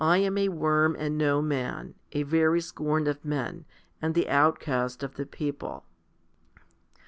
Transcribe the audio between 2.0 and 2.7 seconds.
a very